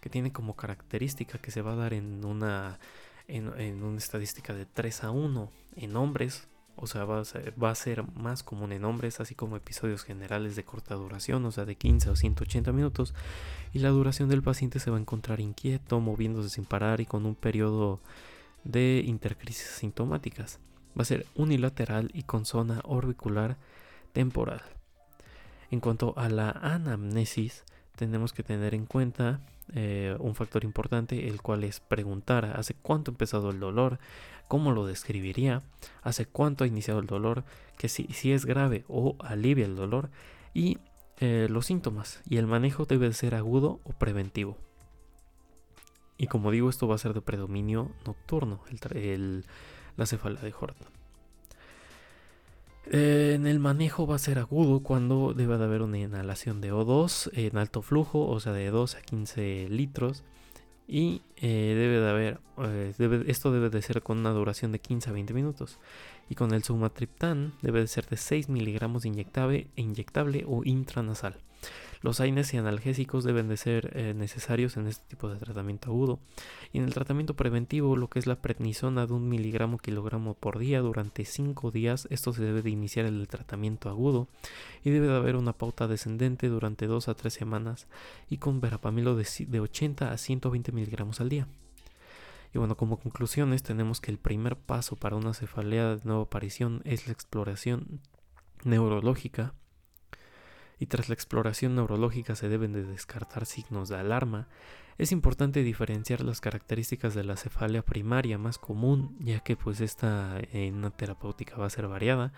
que 0.00 0.10
tiene 0.10 0.32
como 0.32 0.56
característica 0.56 1.38
que 1.38 1.50
se 1.50 1.62
va 1.62 1.72
a 1.72 1.76
dar 1.76 1.94
en 1.94 2.24
una, 2.24 2.78
en, 3.28 3.82
una 3.82 3.98
estadística 3.98 4.52
de 4.52 4.66
3 4.66 5.04
a 5.04 5.10
1 5.10 5.50
en 5.76 5.96
hombres, 5.96 6.48
o 6.76 6.86
sea, 6.86 7.04
va 7.04 7.22
va 7.62 7.70
a, 7.70 7.74
ser, 7.74 8.06
más 8.14 8.42
común 8.42 8.72
en 8.72 8.84
hombres, 8.84 9.20
así 9.20 9.34
como 9.34 9.56
episodios 9.56 10.04
generales 10.04 10.56
de 10.56 10.64
corta 10.64 10.94
duración, 10.94 11.44
o 11.44 11.52
sea, 11.52 11.64
de 11.64 11.76
15 11.76 12.10
o 12.10 12.16
180 12.16 12.72
minutos, 12.72 13.14
y 13.72 13.80
la 13.80 13.90
duración 13.90 14.28
del 14.28 14.42
paciente 14.42 14.78
se 14.80 14.90
va 14.90 14.96
a 14.96 15.00
encontrar 15.00 15.40
inquieto, 15.40 16.00
moviéndose 16.00 16.50
sin 16.50 16.64
parar 16.64 17.00
y 17.00 17.06
con 17.06 17.26
un 17.26 17.34
periodo 17.34 18.00
de 18.64 19.02
intercrisis 19.06 19.66
sintomáticas 19.66 20.58
va 21.00 21.02
a 21.02 21.06
ser 21.06 21.24
unilateral 21.34 22.10
y 22.12 22.24
con 22.24 22.44
zona 22.44 22.82
orbicular 22.84 23.56
temporal. 24.12 24.60
En 25.70 25.80
cuanto 25.80 26.12
a 26.18 26.28
la 26.28 26.50
anamnesis, 26.50 27.64
tenemos 27.96 28.34
que 28.34 28.42
tener 28.42 28.74
en 28.74 28.84
cuenta 28.84 29.40
eh, 29.72 30.14
un 30.18 30.34
factor 30.34 30.62
importante, 30.62 31.26
el 31.28 31.40
cual 31.40 31.64
es 31.64 31.80
preguntar 31.80 32.44
hace 32.44 32.74
cuánto 32.74 33.10
ha 33.10 33.14
empezado 33.14 33.48
el 33.48 33.60
dolor, 33.60 33.98
cómo 34.46 34.72
lo 34.72 34.84
describiría, 34.84 35.62
hace 36.02 36.26
cuánto 36.26 36.64
ha 36.64 36.66
iniciado 36.66 37.00
el 37.00 37.06
dolor, 37.06 37.44
que 37.78 37.88
si, 37.88 38.04
si 38.12 38.32
es 38.32 38.44
grave 38.44 38.84
o 38.86 39.16
alivia 39.20 39.64
el 39.64 39.76
dolor 39.76 40.10
y 40.52 40.76
eh, 41.18 41.46
los 41.48 41.64
síntomas. 41.64 42.20
Y 42.28 42.36
el 42.36 42.46
manejo 42.46 42.84
debe 42.84 43.10
ser 43.14 43.34
agudo 43.34 43.80
o 43.84 43.92
preventivo. 43.92 44.58
Y 46.18 46.26
como 46.26 46.50
digo, 46.50 46.68
esto 46.68 46.86
va 46.86 46.96
a 46.96 46.98
ser 46.98 47.14
de 47.14 47.22
predominio 47.22 47.90
nocturno. 48.04 48.60
La 49.96 50.06
cefalea 50.06 50.42
de 50.42 50.54
Horton. 50.58 50.88
en 52.90 53.46
el 53.46 53.58
manejo 53.58 54.06
va 54.06 54.16
a 54.16 54.18
ser 54.18 54.38
agudo 54.38 54.80
cuando 54.80 55.32
debe 55.34 55.58
de 55.58 55.64
haber 55.64 55.82
una 55.82 55.98
inhalación 55.98 56.60
de 56.60 56.72
O2 56.72 57.30
en 57.34 57.56
alto 57.56 57.82
flujo, 57.82 58.26
o 58.26 58.40
sea, 58.40 58.52
de 58.52 58.70
2 58.70 58.96
a 58.96 59.02
15 59.02 59.68
litros. 59.70 60.24
Y 60.92 61.22
eh, 61.36 61.74
debe 61.76 62.00
de 62.00 62.10
haber, 62.10 62.40
eh, 62.58 63.24
esto 63.28 63.52
debe 63.52 63.70
de 63.70 63.80
ser 63.80 64.02
con 64.02 64.18
una 64.18 64.30
duración 64.30 64.72
de 64.72 64.80
15 64.80 65.10
a 65.10 65.12
20 65.12 65.34
minutos. 65.34 65.78
Y 66.28 66.34
con 66.34 66.52
el 66.52 66.64
sumatriptán 66.64 67.52
debe 67.62 67.78
de 67.78 67.86
ser 67.86 68.08
de 68.08 68.16
6 68.16 68.48
miligramos 68.48 69.04
inyectable, 69.04 69.68
inyectable 69.76 70.44
o 70.48 70.64
intranasal. 70.64 71.36
Los 72.02 72.18
AINES 72.20 72.54
y 72.54 72.56
analgésicos 72.56 73.24
deben 73.24 73.48
de 73.48 73.58
ser 73.58 73.92
eh, 73.94 74.14
necesarios 74.14 74.78
en 74.78 74.86
este 74.86 75.04
tipo 75.06 75.28
de 75.28 75.38
tratamiento 75.38 75.90
agudo. 75.90 76.18
Y 76.72 76.78
en 76.78 76.84
el 76.84 76.94
tratamiento 76.94 77.34
preventivo, 77.34 77.94
lo 77.94 78.08
que 78.08 78.18
es 78.18 78.26
la 78.26 78.40
prednisona 78.40 79.06
de 79.06 79.12
un 79.12 79.28
miligramo 79.28 79.76
kilogramo 79.76 80.32
por 80.32 80.58
día 80.58 80.80
durante 80.80 81.26
5 81.26 81.70
días, 81.70 82.08
esto 82.10 82.32
se 82.32 82.42
debe 82.42 82.62
de 82.62 82.70
iniciar 82.70 83.04
el 83.04 83.28
tratamiento 83.28 83.90
agudo 83.90 84.28
y 84.82 84.90
debe 84.90 85.08
de 85.08 85.16
haber 85.16 85.36
una 85.36 85.52
pauta 85.52 85.88
descendente 85.88 86.48
durante 86.48 86.86
2 86.86 87.08
a 87.08 87.14
3 87.14 87.32
semanas 87.32 87.86
y 88.30 88.38
con 88.38 88.62
verapamilo 88.62 89.14
de, 89.14 89.26
de 89.46 89.60
80 89.60 90.10
a 90.10 90.16
120 90.16 90.72
miligramos 90.72 91.20
al 91.20 91.28
día. 91.28 91.48
Y 92.54 92.58
bueno, 92.58 92.78
como 92.78 92.98
conclusiones 92.98 93.62
tenemos 93.62 94.00
que 94.00 94.10
el 94.10 94.18
primer 94.18 94.56
paso 94.56 94.96
para 94.96 95.16
una 95.16 95.34
cefalea 95.34 95.96
de 95.96 96.04
nueva 96.04 96.22
aparición 96.22 96.80
es 96.84 97.06
la 97.06 97.12
exploración 97.12 98.00
neurológica 98.64 99.54
y 100.80 100.86
tras 100.86 101.10
la 101.10 101.14
exploración 101.14 101.76
neurológica 101.76 102.34
se 102.34 102.48
deben 102.48 102.72
de 102.72 102.82
descartar 102.82 103.44
signos 103.44 103.90
de 103.90 103.96
alarma, 103.96 104.48
es 104.96 105.12
importante 105.12 105.62
diferenciar 105.62 106.22
las 106.22 106.40
características 106.40 107.14
de 107.14 107.22
la 107.22 107.36
cefalea 107.36 107.82
primaria 107.82 108.38
más 108.38 108.58
común, 108.58 109.16
ya 109.20 109.40
que 109.40 109.56
pues 109.56 109.80
esta 109.80 110.40
en 110.52 110.74
una 110.74 110.90
terapéutica 110.90 111.56
va 111.56 111.66
a 111.66 111.70
ser 111.70 111.86
variada, 111.86 112.32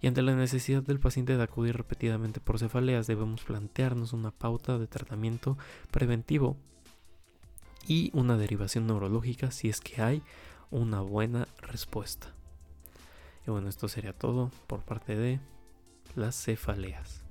y 0.00 0.08
ante 0.08 0.22
la 0.22 0.34
necesidad 0.34 0.82
del 0.82 1.00
paciente 1.00 1.36
de 1.36 1.42
acudir 1.42 1.76
repetidamente 1.76 2.40
por 2.40 2.58
cefaleas 2.58 3.06
debemos 3.06 3.42
plantearnos 3.44 4.12
una 4.12 4.32
pauta 4.32 4.78
de 4.78 4.88
tratamiento 4.88 5.56
preventivo 5.90 6.56
y 7.86 8.10
una 8.12 8.36
derivación 8.36 8.86
neurológica 8.86 9.50
si 9.50 9.68
es 9.68 9.80
que 9.80 10.02
hay 10.02 10.22
una 10.70 11.00
buena 11.00 11.46
respuesta. 11.62 12.28
Y 13.46 13.50
bueno, 13.50 13.68
esto 13.68 13.86
sería 13.88 14.12
todo 14.12 14.50
por 14.66 14.82
parte 14.82 15.14
de 15.16 15.40
las 16.16 16.36
cefaleas. 16.44 17.23